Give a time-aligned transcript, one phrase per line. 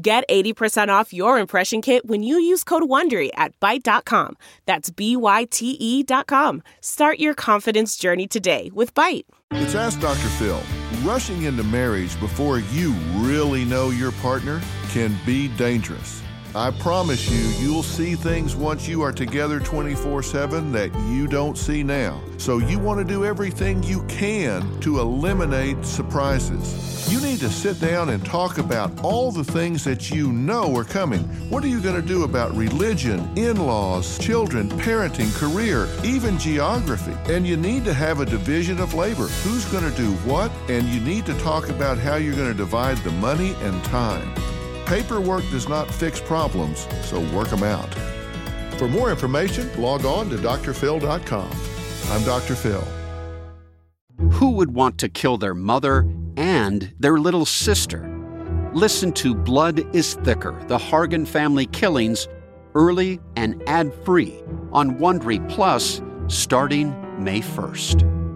[0.00, 4.36] Get 80% off your impression kit when you use code WONDERY at Byte.com.
[4.64, 6.62] That's B-Y-T-E dot com.
[6.80, 9.24] Start your confidence journey today with Byte.
[9.50, 10.28] It's Ask Dr.
[10.38, 10.62] Phil.
[11.02, 16.22] Rushing into marriage before you really know your partner can be dangerous.
[16.54, 21.58] I promise you, you'll see things once you are together 24 7 that you don't
[21.58, 22.20] see now.
[22.38, 27.12] So you want to do everything you can to eliminate surprises.
[27.12, 30.84] You need to sit down and talk about all the things that you know are
[30.84, 31.20] coming.
[31.50, 37.16] What are you going to do about religion, in laws, children, parenting, career, even geography?
[37.32, 39.26] And you need to have a division of labor.
[39.26, 40.50] Who's going to do what?
[40.68, 44.34] And you need to talk about how you're going to divide the money and time.
[44.88, 47.94] Paperwork does not fix problems, so work them out.
[48.78, 51.50] For more information, log on to drphil.com.
[52.10, 52.54] I'm Dr.
[52.54, 52.88] Phil.
[54.30, 58.08] Who would want to kill their mother and their little sister?
[58.72, 62.26] Listen to Blood is Thicker The Hargan Family Killings
[62.74, 68.27] early and ad free on Wondery Plus starting May 1st.